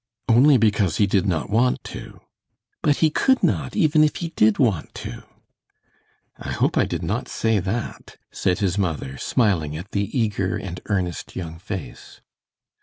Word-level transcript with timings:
"Only 0.27 0.57
because 0.57 0.97
he 0.97 1.05
did 1.05 1.27
not 1.27 1.51
want 1.51 1.83
to." 1.93 2.21
"But 2.81 2.95
he 3.05 3.11
could 3.11 3.43
not, 3.43 3.75
even 3.75 4.03
if 4.03 4.15
he 4.15 4.29
did 4.29 4.57
want 4.57 4.95
to." 5.05 5.21
"I 6.39 6.51
hope 6.53 6.75
I 6.75 6.85
did 6.85 7.03
not 7.03 7.27
say 7.27 7.59
that," 7.59 8.17
said 8.31 8.57
his 8.57 8.79
mother, 8.79 9.19
smiling 9.19 9.77
at 9.77 9.91
the 9.91 10.09
eager 10.19 10.57
and 10.57 10.81
earnest 10.87 11.35
young 11.35 11.59
face. 11.59 12.19